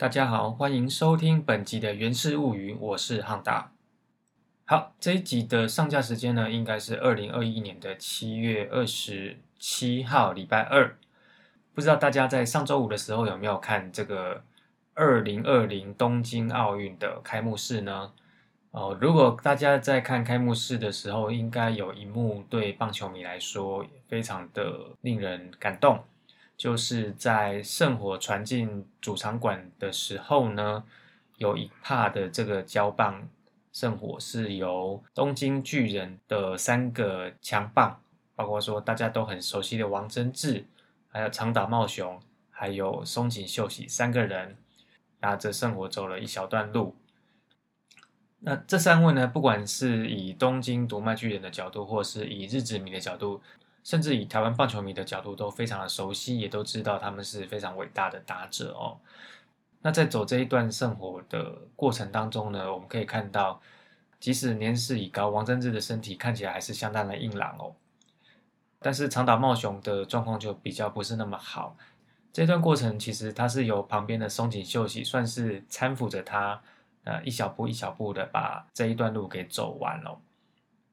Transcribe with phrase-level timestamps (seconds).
[0.00, 3.70] 大家好，欢迎收听本集的《源氏物语》，我是汉达。
[4.64, 10.96] 好，这一集的上架时间呢，应该是二零二一年的七月二十七号，礼拜二。
[11.74, 14.42] 不知道大家在上周五的时候有没有看这个
[14.94, 18.10] 二零二零东京奥运的开幕式呢？
[18.70, 26.02] 哦，如果大家在看开幕式的时候，应该有一幕对棒球迷来说非常的令人感动。
[26.60, 30.84] 就是在圣火传进主场馆的时候呢，
[31.38, 33.26] 有一帕的这个胶棒
[33.72, 37.98] 圣火是由东京巨人的三个强棒，
[38.36, 40.66] 包括说大家都很熟悉的王贞治，
[41.08, 44.58] 还有长岛茂雄，还有松井秀喜三个人
[45.20, 46.94] 拿着圣火走了一小段路。
[48.40, 53.40] 那这三位呢，不管是以东京独卖巨人的角度，或是以日子迷的角度。
[53.90, 58.96] 甚至以台湾棒球迷的角度都非常的熟悉，也都知道他们是非常伟大的打者哦。
[59.82, 63.60] 那在走这一段圣火的过程当中呢，我们可以看到，
[64.20, 67.74] 即使年事已高，王贞治的身体看起来还是相当的硬朗哦。
[68.78, 71.76] 但是长岛茂雄的状况就比较不是那么好。
[72.32, 76.62] 这段过程其实他是由旁边的松井秀喜算是搀扶着他，
[77.02, 80.16] 呃，一小步一小步的把这一段路给走完了。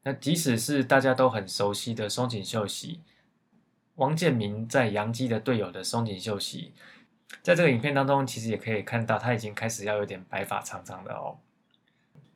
[0.08, 3.02] 那即使是大家都很熟悉的松井秀喜，
[3.96, 6.72] 王建民在杨基的队友的松井秀喜，
[7.42, 11.40] 在这个影片当中，其实也可以看到他已经开始要有点白发苍苍的哦。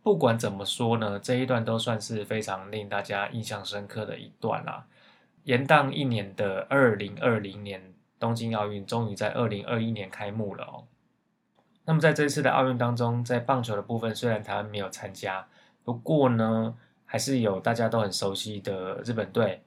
[0.04, 4.86] 不管怎么说呢，这一段都算是非常令大家印象深刻的一段啦。
[5.46, 10.84] 延宕一年的二零二零年东京奥运，终于在二零二一年开幕了哦。
[11.86, 15.48] 那么在这次的奥运当中，在棒球的部分，虽然台湾没有参加，
[15.86, 16.76] 不过呢。
[17.12, 19.62] 还是有大家都很熟悉的日本队，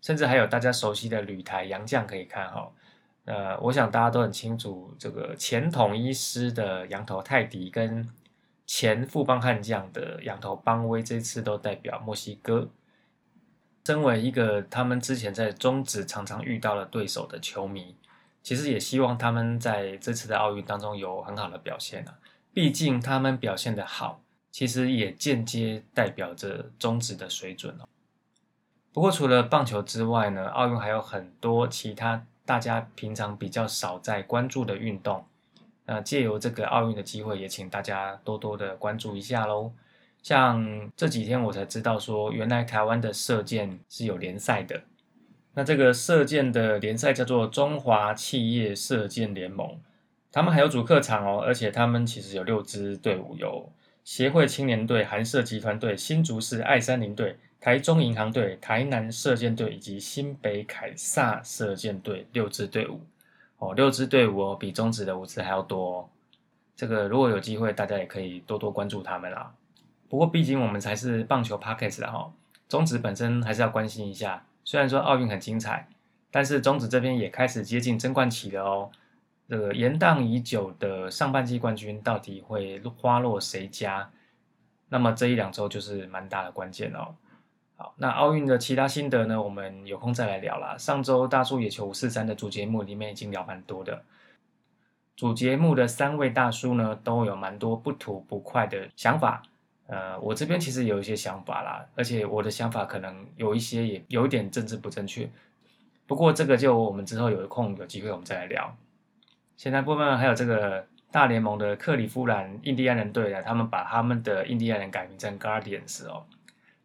[0.00, 2.72] 甚至还有大家熟悉的旅台洋将可以看哈。
[3.24, 8.08] 呃，我想大家都很清楚，这个前统一师的羊头泰迪跟
[8.66, 12.68] 前富邦悍将的羊头邦威，这次都代表墨西哥。
[13.84, 17.94] 身为一个他们之前在中职常常遇到了对手的球迷，
[18.42, 22.18] 其实也希望他们在这次的奥运当中有很好的表现啊。
[22.52, 24.20] 毕竟他们表现的好。
[24.56, 27.84] 其实也间接代表着中职的水准哦。
[28.90, 35.26] 不过除了棒球之外呢，奥运还有很多其他大家平常比较少在关注的运动。
[35.84, 39.72] 那借由这个奥运的机会，也请大家多多的关注一下喽。
[40.22, 44.84] 像这几天我才知道说，原来台湾的射箭是有联赛的。
[45.52, 49.78] 那这个射箭的联赛叫做中华企业射箭联盟，
[50.32, 53.70] 他们还有主客场哦，而且他们其实有六支队伍有。
[54.06, 63.00] 协会青年队、韩社集团队、新竹市爱山林队、台中银行队、台南射箭队以及新北凯撒射箭队六支队伍
[63.58, 66.08] 哦，六支队伍哦，比中职的五支还要多。
[66.76, 69.52] 这个如果有机会，大家也可以多多关注他们啦。
[70.08, 72.32] 不过毕竟我们才是棒球 Pockets 的哈，
[72.68, 74.46] 中职本身还是要关心一下。
[74.64, 75.88] 虽然说奥运很精彩，
[76.30, 78.92] 但是中职这边也开始接近争冠期了哦。
[79.48, 84.10] 这个延宕已久的上半季冠军到底会花落谁家？
[84.88, 87.14] 那么这一两周就是蛮大的关键哦。
[87.76, 89.42] 好，那奥运的其他心得呢？
[89.42, 90.76] 我们有空再来聊啦。
[90.78, 94.02] 上周大叔野球五四三的主节目里面已经聊蛮多的，
[95.14, 99.42] 主节目的三位大叔呢都有蛮多不吐不快的想法。
[99.88, 105.30] 呃，我这边其实有一些想法啦，而且我的想法可能有一些也有一点政治不正确。
[106.06, 108.76] 不过这个就我们之后有空有机会我们再来聊。
[109.56, 116.26] 现在部分还有这个大联盟的克里夫兰印第安人队呢，他们把他们的印第安人改名成 Guardians 哦，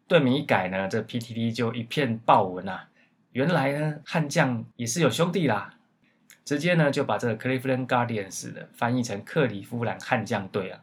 [0.08, 2.88] 队名一改呢，这 PTT 就一片爆文啊，
[3.32, 5.74] 原来呢悍将也是有兄弟啦，
[6.46, 10.80] 直接呢就把这个 Cleveland Guardians 的翻译成克里夫兰悍将队啊，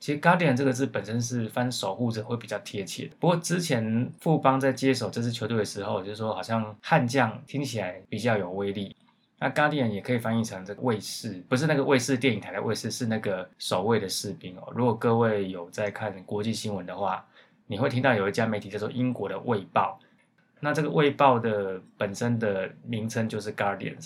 [0.00, 8.95] 其实 Guardian 这个字本身是翻守护者会比较贴切，不过之前富邦在接手这支球队的时候，就是说好像悍将听起来比较有威力。
[9.38, 14.72] 那 Guardian 也可以翻译成这个卫士，不是那个卫士电影台的卫士，是那个守卫的士兵哦。
[14.74, 17.24] 如果各位有在看国际新闻的话，
[17.66, 19.98] 你会听到有一家媒体叫做英国的《卫报》，
[20.60, 23.96] 那这个《卫报》的本身的名称就是 guardian。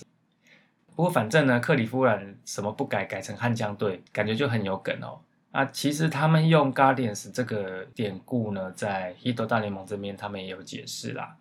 [0.96, 5.20] 不过反正呢，克里夫兰什么不改，改成悍将队，感觉就很有梗哦。
[5.52, 11.36] 啊，其实他们用 Guardians 这个典故呢，在 Hito 大联盟这边他们也有解释啦。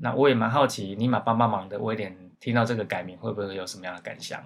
[0.00, 4.38] 那我也蛮好奇，尼玛帮帮忙的威廉听到这个改名会不会有什么样的感想？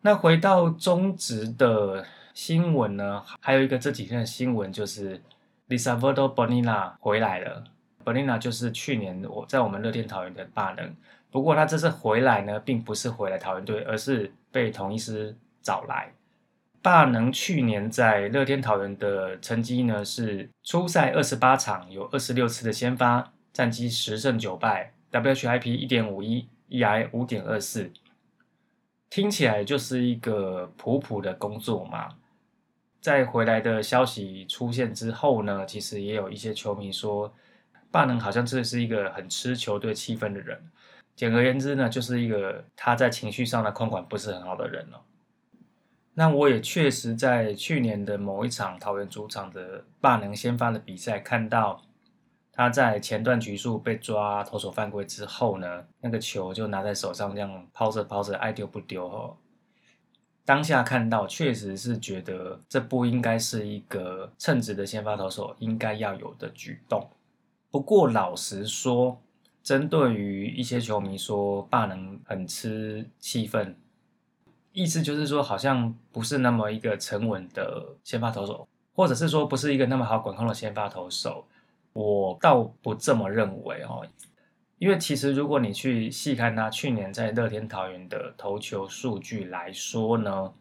[0.00, 3.22] 那回到中职的新闻呢？
[3.40, 5.22] 还有一个这几天的新闻就是
[5.68, 7.62] Lisa Verdo Bonina 回来了。
[8.04, 10.96] Bonina 就是去年我在我们乐天桃园的霸能，
[11.30, 16.12] 不过他这次回来呢，并不是回来桃园队，而是被同一师找来。
[16.82, 27.90] 大能去年在乐天桃园的成绩呢是初赛二十八场有二十六次的先发，战绩十胜九败，WHIP 一点五一，EI 五点二四，
[29.08, 32.16] 听起来就是一个普普的工作嘛。
[33.00, 37.32] 在回来的消息出现之后呢，其实也有一些球迷说，
[37.90, 40.60] 霸能好像这是一个很吃球队气氛的人。
[41.14, 44.98] 简而言之呢，就是一个他在情绪上的控管不是很好的人哦。
[46.14, 51.80] 那我也确实在去年的某一场桃园主场的霸能先发的比赛，看到
[52.56, 59.36] 他在前段局数被抓投手犯规之后呢，那个球就拿在手上这样抛着抛着，爱丢不丢哦。
[60.42, 67.10] 当下看到，确实是觉得这不应该是一个称职的先发投手应该要有的举动。
[67.70, 69.20] 不过老实说，
[69.62, 73.74] 针对于一些球迷说霸能很吃气氛，
[74.72, 81.44] 意思就是说好像不是那么一个沉稳的先发投手，或者是说不是一个那么好管控的先发投手，
[81.96, 84.06] 我倒不这么认为哦。
[84.78, 90.52] 因为其实，如果你去细看他去年在乐天桃园的投球数据来说呢，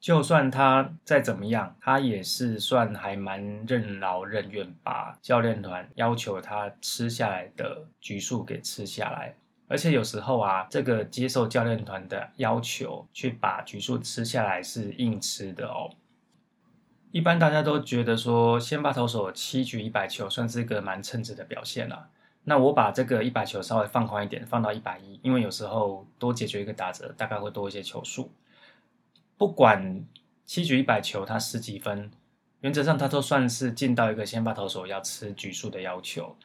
[0.00, 9.36] 就算他再怎么样，他也是算还蛮任劳任怨，把教练团要求他吃下来的局数给吃下来。
[9.68, 15.90] 而且有时候啊，这个接受教练团的要求去把局数吃下来是硬吃的哦。
[17.16, 22.10] 一般大家都觉得说，先发投手七局一百球算是一个蛮称职的表现了。
[22.44, 28.30] 那我把这个一百球稍微放宽一点，放到一百一，因为有时候多解决一个打折，大概会多一些球数。
[29.38, 30.04] 不管
[30.44, 32.10] 七局一百球，他十几分，
[32.60, 36.36] 原则上他都算是进到一个先发投手要吃局数的要求。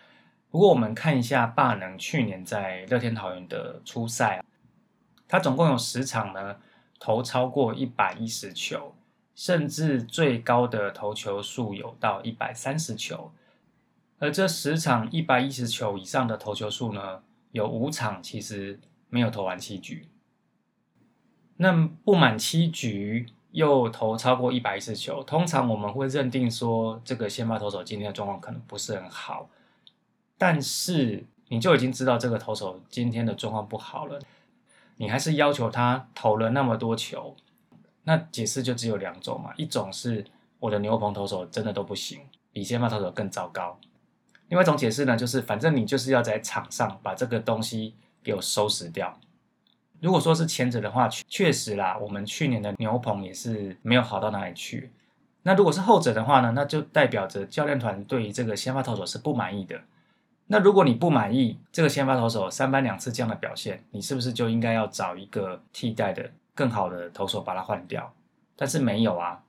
[0.49, 4.41] 不过我们看一下霸能去年在乐天桃园的初赛，
[5.27, 6.55] 他总共有十场呢，
[6.97, 8.95] 投超过一百一十球，
[9.41, 13.31] 甚至最高的投球数有到一百三十球。
[14.19, 18.79] 而这十场一百一十球以上的投球数呢，有五场其实
[19.09, 20.07] 没有投完七局。
[21.57, 29.49] 那不满七局又投超过一百一十球，通常我们会认定说这个先发投手今天的状况可能不是很好。
[30.37, 34.19] 但是你就已经知道这个投手今天的状况不好了，
[34.97, 37.35] 你还是要求他投了那么多球，
[38.03, 40.25] 那解释就只有两种嘛，一种是
[40.59, 42.21] 我的牛棚投手真的都不行，
[42.51, 43.79] 比先发投手更糟糕。
[44.49, 49.17] 另外一种解释呢，就是反正你就是要在场上把这个东西给我收拾掉。
[50.01, 54.91] 如果说是前者的话，确实啦，我们去年的牛棚也是没有好到哪里去。
[55.43, 59.79] 那如果是后者的话呢，那就代表着教练团对于这个先发投手是不满意的。
[60.47, 68.13] 那如果你不满意这个先发投手三番两次这样的表现，你是不是就应该要找一个替代的更好的投手把他换掉？
[68.55, 69.43] 但是没有啊。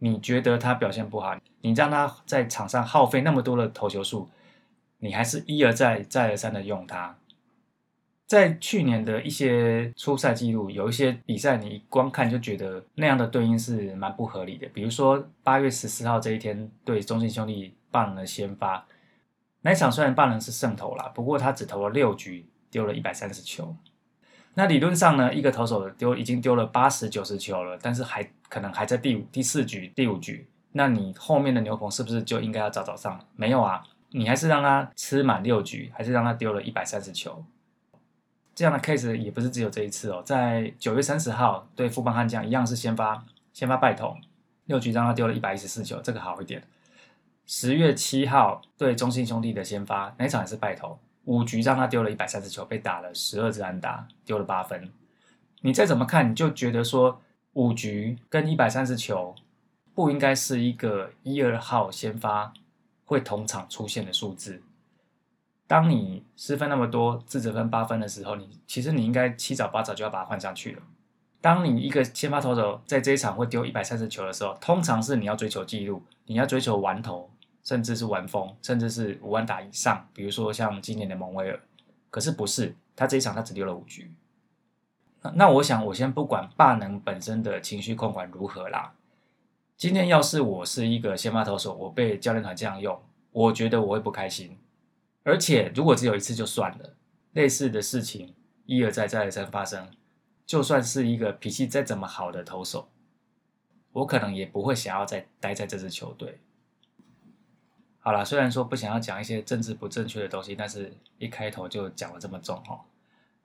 [0.00, 4.28] 你觉得他表现不好，你让他在场上耗费那么多的投球数，
[4.98, 7.16] 你还是一而再、再而三的用他。
[8.26, 14.68] 在去年的一些初赛记录，有一些比赛你光看就觉得那样的对应是蛮不合理的。
[14.74, 18.86] 比如说八月十四号这一天对中信兄弟霸能的先发，
[19.62, 23.74] 那一场虽然棒能是胜投了，不过他只投了六局，丢了一百三十球。
[24.54, 33.20] 那理论上呢，一个投手丢已经丢了八十九十球了，但是还可能还在第五、第四局、第五局，那你后面的牛棚是不是就应该要早早上？
[33.34, 37.44] 没有啊，你还是让他吃满六局，还是让他丢了一百三十球？
[38.54, 44.16] 这样的 case 也不是只有这一次哦，在九月三十号对富邦悍将一样是先发先发败投，
[44.66, 46.62] 六局让他丢了一百一十四球，这个好一点。
[47.46, 50.98] 十月七号对中信兄弟的先发，那场也是败投。
[51.24, 54.90] 五局让他丢了一百三十球，被打了十二支安打，丢了八分。
[55.62, 57.20] 你再怎么看，你就觉得说
[57.54, 59.34] 五局跟一百三十球
[59.94, 62.52] 不应该是一个一二号先发
[63.04, 64.62] 会同场出现的数字。
[65.66, 70.82] 当你失分那么多，自责分八分的时候，你其实你应该七早八早就要把它换上去了。
[71.40, 77.30] 当你一个先发投手在这一场会丢一百三十球的时候，通常是你要追求记录，你要追求完投。
[77.64, 81.58] 甚至是完封，甚至是五万打以上，比如说像今年的蒙威尔，
[82.10, 84.12] 可是不是他这一场他只丢了五局。
[85.22, 88.94] 那那我想我先不管霸能本身的情绪控管如何啦，
[89.78, 93.02] 今天要是我是一个先发投手，我被教练团这样用，
[93.32, 94.58] 我觉得我会不开心。
[95.22, 96.94] 而且如果只有一次就算了，
[97.32, 98.34] 类似的事情
[98.66, 99.88] 一而再再而三发生，
[100.44, 102.90] 就算是一个脾气再怎么好的投手，
[103.92, 106.38] 我可能也不会想要再待在这支球队。
[108.06, 112.78] 好了，虽然说不想要讲一些政治不正确的东西，但是一开头就讲了这么重哈。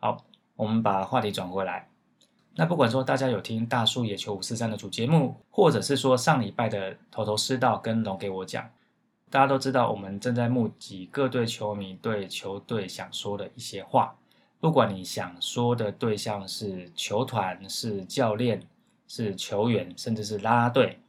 [0.01, 0.25] 好，
[0.57, 1.87] 我们把话题转回来。
[2.55, 8.69] 那不管说大家有听大树野球五四三的主节目，或者是说上礼拜的头头是道跟龙给我讲，
[9.29, 14.13] 大家都知道我们正在募集各队球迷对球队想说的一些话。
[14.59, 18.61] 不管你想说的对象是球团、是教练、
[19.07, 20.99] 是球员，甚至是啦啦队，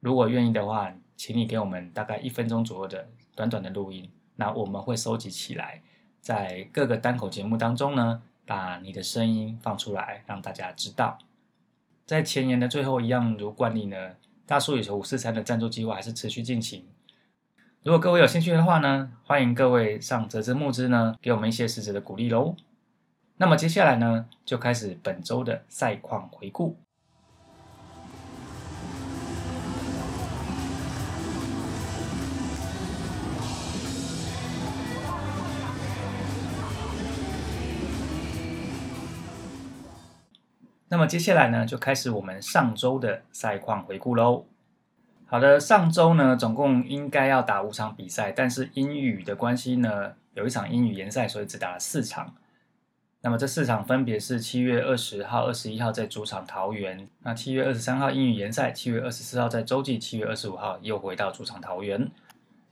[0.00, 5.82] 如果愿意的话，请你给我们大概一分钟左右的短短的录音，那我们会收集起来，
[6.20, 8.22] 在各个单口节目当中呢。
[8.48, 11.18] 把你的声音放出来，让大家知道。
[12.04, 14.14] 在前言的最后，一样如惯例呢，
[14.46, 16.86] 大叔野球五四三的赞助计划还是持续进行。
[17.82, 22.54] 如果各位有兴趣的话呢，欢迎各位上泽泽募资呢，给我们一些实质的鼓励喽。
[23.38, 26.76] 那么接下来呢，就开始本周的赛况回顾。
[40.88, 44.46] 那么接下来呢，就开始我们上周的赛况回顾喽。
[45.26, 52.36] 好的，上周呢，总共应该要打五场比赛，但是英语的关系呢，有一场英语联赛，所以只打了四场。
[53.22, 62.08] 那么这四场分别是七月二十号、二十一号在主场桃园，那七月二十三号英语联赛，七月二十四号在洲际，七月二十五号又回到主场桃园。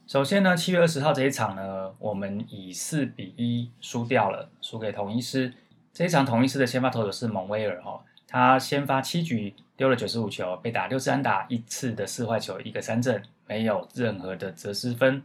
[0.06, 5.52] 首先呢，七月二十号这一场呢，我们以四比一输掉了，输给同一师。
[5.94, 15.22] 这一场同一次的先发投手是蒙威尔哈，他先发七局丢了九十五球，被打六次安打，一次的四坏球，一个三振，没有任何的折失分。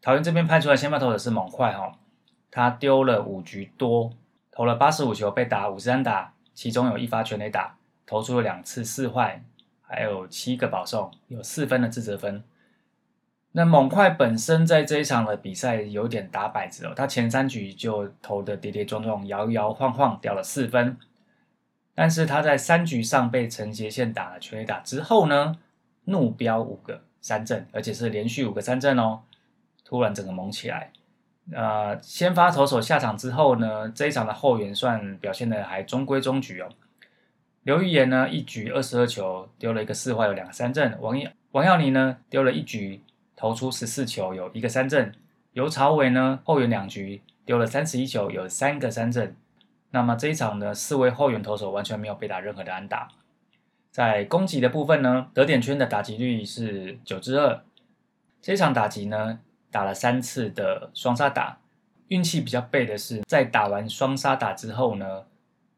[0.00, 1.92] 桃园这边派出来先发投手是猛快哈，
[2.50, 4.10] 他丢了五局多，
[4.50, 9.44] 投了八十五球，被打五十安打，其中有一发全垒打，投出了两次四坏，
[9.82, 12.42] 还有七个保送，有四分的自责分。
[13.52, 20.96] 那猛快本身在这一场的比赛有点打摆子哦，他前三局就投的跌跌撞撞、摇摇晃晃，掉了四分。
[21.94, 25.56] 但是他在三局上被陈杰宪打了全垒打之后呢，
[26.04, 29.22] 怒飙五个三振，而且是连续五个三振哦，
[29.84, 30.92] 突然整个猛起来。
[31.50, 36.68] 呃，先发投手下场之后呢，这一场的后援算表现的还中规中矩哦。
[37.62, 40.96] 刘玉言呢，一局二十二球丢了一个四坏，有两个三振。
[41.00, 43.02] 王耀王耀宁呢，丢了一局。
[43.38, 45.14] 投出十四球，有一个三振。
[45.52, 49.36] 尤朝伟呢，后援两局丢了三十一球，有三个三振。
[49.92, 53.08] 那么这一场呢，四位后援投手完全没有被打任何的安打。
[53.92, 57.62] 在攻击的部分呢，得点圈的打击率是九之二。
[58.42, 59.38] 这场打击呢，
[59.70, 61.60] 打了三次的双杀打，
[62.08, 65.26] 运气比较背的是，在打完双杀打之后呢，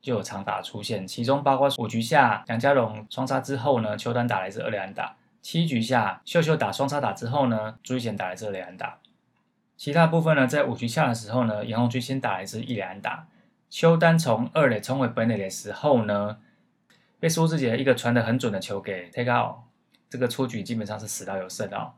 [0.01, 5.15] 就有长打出现，其中包括五局下杨家荣双杀之后呢，邱丹打来是二连打。
[5.43, 8.99] 七局下，秀秀打双杀打之后呢，朱一贤打了一支两安打。
[9.77, 13.27] 其他部分呢，在五局下的时候呢，杨红军先打了一支一两安打。
[13.71, 16.37] 邱丹从二垒冲回本垒的时候呢，
[17.19, 19.57] 被苏志杰一个传的很准的球给 take out，
[20.11, 21.93] 这个出局基本上是死到有剩哦。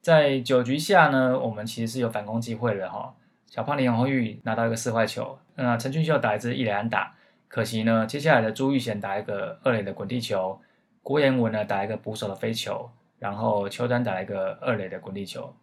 [0.00, 3.14] 在九局下呢，我们其实是有反攻机会的哈。
[3.46, 7.14] 小胖林红玉拿到一个四坏球，那陈俊秀打一支一垒安打，
[7.48, 10.58] 可惜呢，接下来的朱玉贤打一个二垒的滚地球。
[11.06, 15.54] 郭彦文呢打一个捕手的飞球，然后邱丹打一个二垒的滚地球，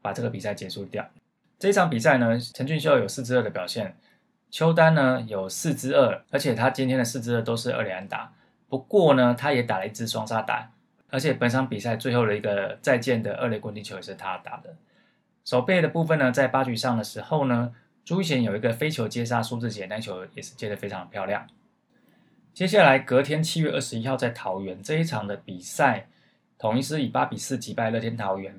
[0.00, 1.04] 把这个比赛结束掉。
[1.58, 3.96] 这一场比赛呢，陈俊秀有四支二的表现，
[4.48, 8.32] 邱丹呢有四支二，而且他今天的四支二都是二垒安打。
[8.68, 10.70] 不过呢，他也打了一支双杀打，
[11.10, 14.76] 而且本场比赛最后的一个再见的二垒滚地球也是他打的。
[15.44, 21.44] 手背的部分呢，在八局上的时候呢，朱一贤有一个飞球接杀苏志杰，那球也是接的非常漂亮。
[22.54, 26.06] 接下来隔天七月二十一号在桃园这一场的比赛，
[26.58, 28.54] 统一师以八比四击败乐天桃园。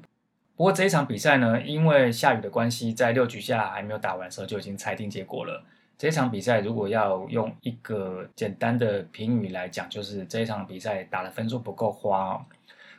[0.56, 5.64] 不过这一场比赛呢，因为下雨的关系，在六局下还没有打完时候就已经裁定结果了。
[5.96, 12.44] 这一场比赛如果要用一个简单的评语来讲，就是这一场比赛打的分数不够花。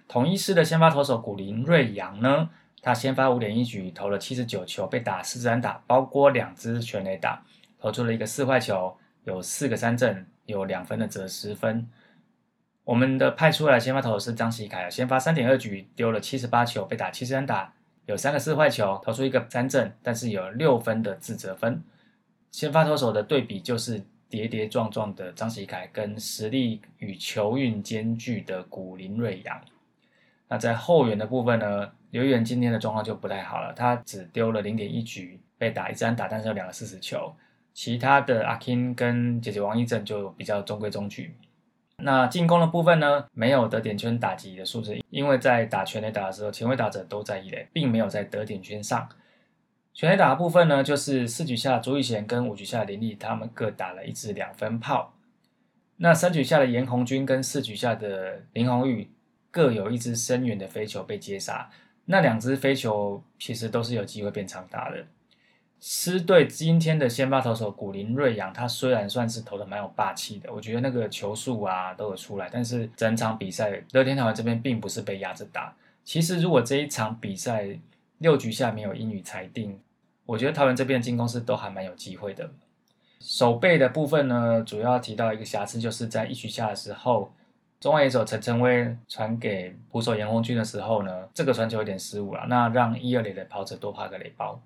[0.07, 2.49] 统一师的先发投手古林瑞阳呢，
[2.81, 7.43] 他先发五点一局投了七十九球，被打四支安打，包括两支全垒打，
[7.81, 10.25] 投出了一个四坏球，有四个三振。
[10.47, 11.89] 有两分的折十分。
[12.85, 17.73] 我们的派出来先发投手是张喜凯，先发三点二局丢了七十八球，被打七十三打，
[18.05, 21.83] 有三个四坏球，投出一个三振，但是有六分的自责分。
[22.51, 29.61] 先发投手的对比就是跌跌撞撞的张喜凯跟实力与球运兼具的古林瑞阳。
[30.49, 37.35] 那在后援的部分呢，刘源今天的状况就不太好了，他只丢了零点一局，被打一三打，但是有两个四十球。
[37.75, 41.35] 其他的阿 k i n 跟姐姐王一正就比较中规中矩。
[41.99, 49.09] 那进攻的部分呢，没有得点圈打击的数字，因为在打全垒打的时候，前卫打者都在一垒，并没有在得点圈上。
[49.93, 55.15] 全垒打的部分呢，就是四局下朱玉贤跟五局下林立他们各打了一支两分炮。
[55.99, 59.09] 那三局下的严红军跟四局下的林红玉
[59.53, 61.71] 各有一支深远的飞球被接杀，
[62.07, 65.07] 那两支飞球其实都是有机会变长打的。
[65.87, 75.77] 狮队今天的先发投手古林瑞阳，他虽然算是投的蛮有霸气的，我觉得那个球速啊都有出来，但是整场比赛乐天桃园这边并不是被压着打。
[76.03, 77.69] 其实如果这一场比赛
[78.17, 79.79] 六局下没有英语裁定，
[80.25, 82.51] 我觉得桃园这边的进攻是都还蛮有机会的。
[83.21, 87.31] 守备的部分呢，主要提到一个瑕疵，就是在一局下的时候，
[87.79, 94.59] 中外野手陈晨威传给捕手严红军的时候呢，这个传球有点失误了，那让一二垒的跑者多怕个垒包。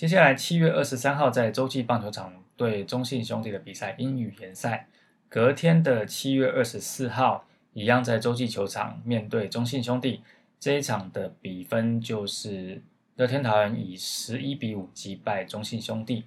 [0.00, 4.88] 接下来七月二十三号在洲际棒球场对中信兄弟的比赛英语联赛，
[5.28, 10.22] 隔天的七月二十四号一样在洲际球场面对中信兄弟，
[10.58, 12.82] 这一场的比分就是
[13.16, 16.24] 乐天桃园以十一比五击败中信兄弟。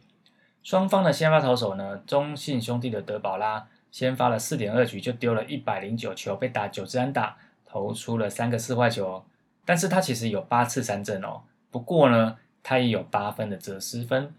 [0.62, 9.26] 双方的先发投手呢，中信兄弟的德保拉先发了四点二局就丢了一百零九球，被打九支安打，投出了三个四坏球，
[9.66, 11.42] 但是他其实有八次三振哦。
[11.72, 12.38] 不过呢，
[12.74, 14.34] 他也有八分的折失分。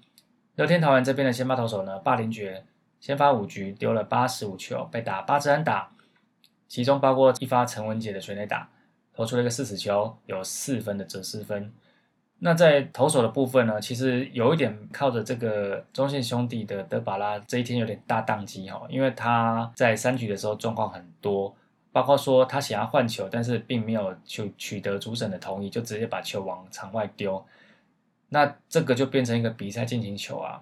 [0.56, 2.64] 乐天桃园这边的先发投手呢，霸凌爵
[2.98, 5.92] 先发五局丢了八十五球，被打八支安打，
[6.66, 8.68] 其中包括一发陈文杰的全垒打，
[9.14, 11.72] 投出了一个四十球，有四分的折失分。
[12.40, 21.54] 那在投手的部分呢，其实有一点靠着这个中信兄弟的德巴拉这一天有点大宕机哈，因为他在三局的时候状况很多，
[21.92, 27.44] 包括说他想要换球，但是并没有取取得主审的同意，就直接把球往场外丢，
[28.34, 30.60] 那这个就变成一个比赛进行球啊，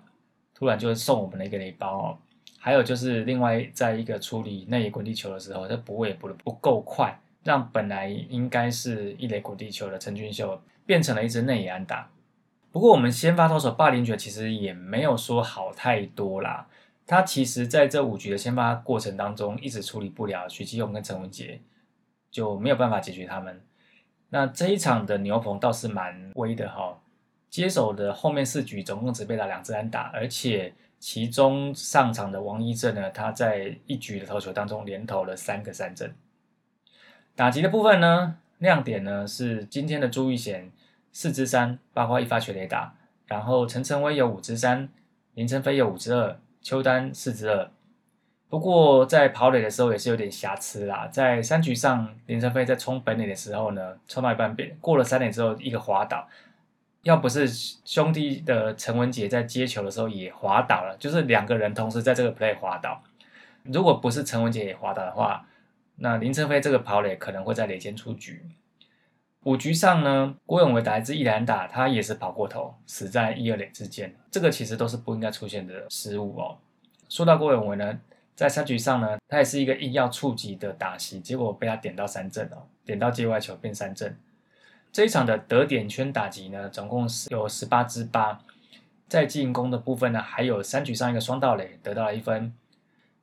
[0.55, 2.19] 突然就送我们的一个雷包哦。
[2.59, 10.61] 还有就是另外在一个处理内野滚地球的时候，他补位补的不够快，让本来应该是一垒滚地球的陈俊秀。
[10.85, 12.11] 变成了一支内野安打。
[12.73, 16.66] 不过我们先发投手霸凌爵其实也没有说好太多啦。
[17.07, 21.61] 他其实在这五局的先发过程当中，一直处理不了许基勇跟陈文杰，
[22.33, 23.62] 就没有办法解决他们。
[24.31, 26.99] 那这一场的牛棚倒是蛮威的哈，
[27.53, 36.15] 接手的后面四局总共只被打两支安打，而且其中上场的王一正呢，他在一局的投球当中连投了三个三振。
[37.37, 38.38] 打击的部分呢？
[38.57, 40.73] 亮点呢是今天的朱玉贤
[41.12, 42.95] 四支三，包括一发全垒打，
[43.27, 44.88] 然后陈晨威有五支三，
[45.35, 47.71] 林晨飞有五支二，邱丹四支二。
[48.49, 56.27] 不过在跑垒的时候也是有点瑕疵啦，在三局上林晨飞在冲本垒的时候呢，冲到一半变过了三垒之后一个滑倒，
[57.03, 57.49] 要不是
[57.85, 63.03] 兄弟的陈文杰在接球的时候也滑倒了，就是两个人同时在这个 play 滑倒，
[63.65, 65.47] 如果不是陈文杰也滑倒的话。
[65.97, 68.43] 那林晨飞这个跑垒可能会在垒间出局。
[69.45, 74.12] 五局上呢，郭永维打一支一篮打，他也是跑过头，死在一二垒之间。
[74.31, 76.59] 这个其实都是不应该出现的失误哦。
[77.09, 78.01] 说到郭永维呢，
[78.35, 84.17] 在三局上呢，他也是一个硬要触及的打席，结果被他点到三振哦，点到界外球变三振。
[84.92, 88.38] 这一场的得点圈打击呢，总共是有十八支八。
[89.09, 92.52] 在进攻的部分呢，还有三局上一个双盗垒得到了一分。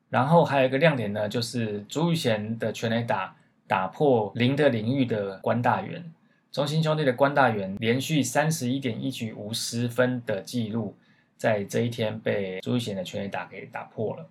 [0.09, 3.35] 然后还有一个亮点呢，就是朱玉贤的全垒打
[3.67, 6.11] 打破零的领域的关大元，
[6.51, 10.95] 中心兄弟的关大元连续三十一点一局无失分的记录，
[11.37, 14.27] 在这一天被朱玉贤的全垒打给打破了。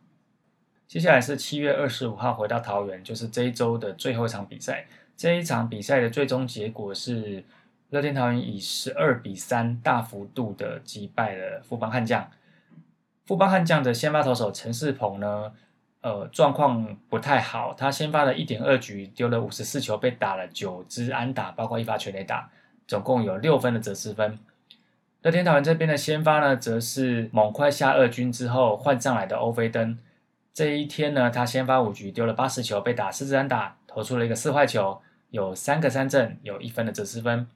[0.89, 4.87] 接下来是七月二十五号回到桃园，就是这一周的最后一场比赛。
[5.19, 7.43] 这一场比赛的最终结果是
[7.91, 12.31] 乐天桃园以十二比三大幅度的击败了富邦悍将。
[13.27, 15.53] 富邦悍将的先发投手陈世鹏呢？
[16.03, 17.75] 呃，状况不太好。
[17.75, 22.49] 他先发了一点二局，丢了五十四球，被打了九支安打，包括一发全垒打，
[22.87, 24.39] 总共有六分的折失分。
[25.23, 29.99] 乐天桃园这边的先发呢，则是猛快下二军之后换上来的欧菲登。
[30.55, 37.47] 这一天呢，他先发五局，丢了八十球，被打四支安打，投出了一个四坏球，有三个三振，有一分的折失分。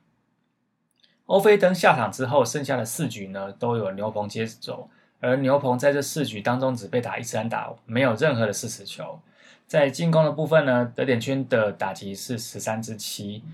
[1.26, 4.90] 欧菲登下场之后，剩下的四局呢，都有牛棚接手。
[5.20, 9.20] 而牛棚在这四局当中只被打一次安打，没有任何的四死球。
[9.68, 13.44] 在进攻的部分呢，得点圈的打击是十三支七。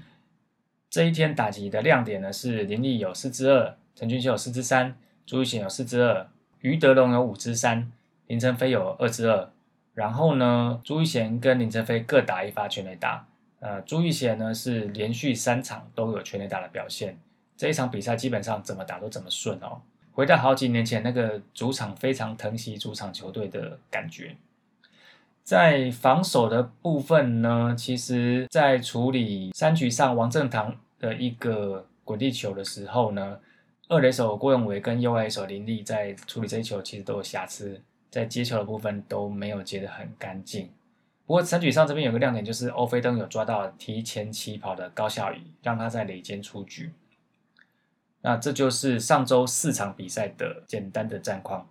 [0.89, 6.27] 这一天打击的亮点呢是林立有四支二，陈俊秀有四支三，朱玉贤有四支二，
[6.63, 7.93] 余德龙有五支三，
[8.27, 9.51] 林晨飞有二支二。
[9.93, 13.28] 然后呢，朱玉贤跟林晨飞各打一发全垒打。
[13.61, 17.19] 呃，朱玉贤呢是连续三场都有全垒打的表现，
[17.57, 19.83] 这一场比赛基本上怎么打都怎么顺哦。
[20.13, 24.37] 回到好几年前那个主场非常疼惜主场球队的感觉，
[25.45, 33.39] 在防守的部分呢，其实，在处理三局上王正堂的一个滚地球的时候呢，
[33.89, 40.69] 二垒手郭永维跟右外手林立在处理这一球其实都有瑕疵，在接球的部分都没有接得很干净。
[41.29, 46.95] 不过陈举上这边有个亮点，就是欧菲登有抓到提前起跑的高效宇，让他在垒间出局。
[48.23, 51.69] 那这就是上周四场比赛的简单的战况。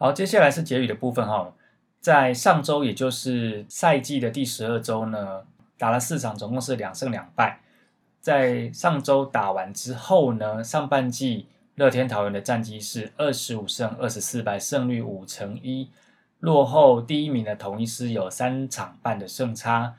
[0.00, 1.52] 好，接下来是结语的部分哈。
[2.00, 5.42] 在上周，也就是赛季的第十二周呢，
[5.76, 7.60] 打了四场，总共是两胜两败。
[8.20, 15.90] 在上周打完之后呢，上半季乐天桃园的战绩是二十五胜二十四败，胜率五成一，
[16.38, 19.94] 落后第一名的统一师有三场半的胜差，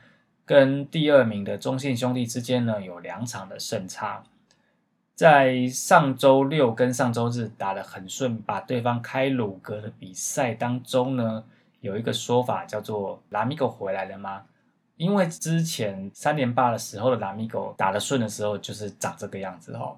[0.46, 4.24] 跟第二名的中信兄弟之间呢有两场的胜差。
[5.20, 11.44] 在上周六跟上周日打得很顺，把对方开鲁格的比赛当中呢，
[11.82, 14.44] 有一个说法叫做拉米狗回来了吗？
[14.96, 19.94] 因为之前三连霸的时候的拉米狗打得顺的时候就是长这个样子哈。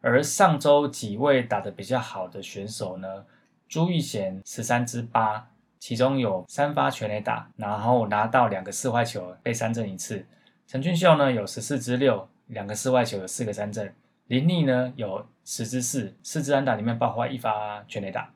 [0.00, 3.24] 而上周几位打得比较好的选手呢，
[3.68, 10.26] 朱玉贤十三支八，其中有三发全垒打，然后拿到两个四坏球被三振一次。
[10.66, 13.94] 陈俊秀呢有十四支六，两个四坏球有四个三振。
[14.30, 18.30] 林立呢有十支四，四支安打里面爆发一发全垒打。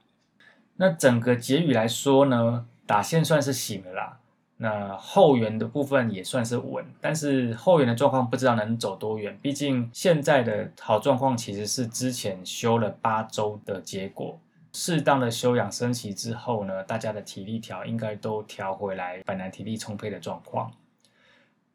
[0.74, 4.18] 那整个结语来说呢，打线算是醒了啦。
[4.56, 9.38] 那后援的部分也算是稳，但是后援的状况不知道能走多远。
[9.40, 14.36] 毕竟现在的好状况其实是之前休了八周的结果。
[14.72, 20.72] 适当的休养生息之后呢，大家的体力调应该都调回来，本来体力充沛的状况。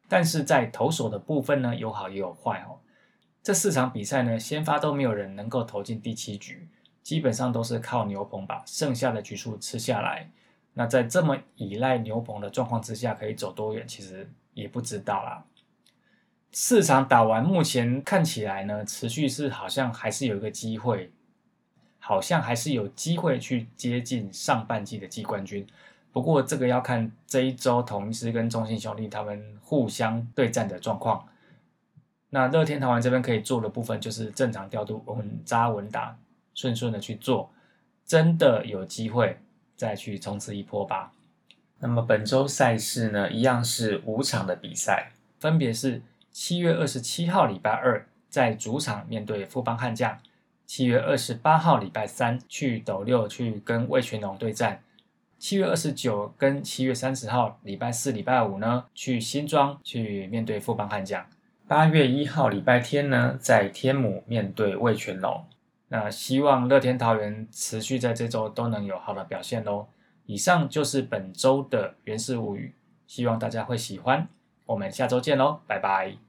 [0.10, 2.76] 但是在投手的部分呢，有好也有坏哦。
[3.42, 6.68] 这四场比赛呢，先发都没有人能够投进第七局，
[7.02, 10.30] 基本上都是靠牛棚把剩下的局数吃下来。
[10.74, 15.46] 那在这么依赖牛棚的状况之下，可以走多远，其实也不知道啦。
[16.52, 21.12] 四场打完，目前看起来呢，持续是好像还是有一个机会，
[21.98, 25.66] 好像还是有机会去接近上半季的季冠军。
[26.12, 31.26] 不过这个要看这一周同一师跟中信兄弟他们互相对战的状况。
[32.32, 36.16] 那乐天桃园这边可以做的部分就是正常调度，稳扎稳打，
[36.54, 37.52] 顺顺的去做，
[38.06, 39.40] 真的有机会
[39.76, 41.12] 再去冲刺一波吧。
[41.80, 50.20] 那么本周赛事呢，一样是五场的比赛，分别是七月二十七号礼拜二在主场面对富邦悍将，
[50.66, 54.84] 七月二十八号礼拜三去斗六去跟魏全龙对战，
[55.40, 61.26] 七月二十九跟七月三十号礼拜四礼拜五呢去新庄去面对富邦悍将。
[61.70, 65.46] 八月一号礼拜天呢，在天母面对魏全龙，
[65.90, 69.86] 那希望乐天桃园持续在这周都能有好的表现喽。
[70.26, 72.74] 以上就是本周的原始物语，
[73.06, 74.28] 希望大家会喜欢。
[74.66, 76.29] 我们下周见喽，拜拜。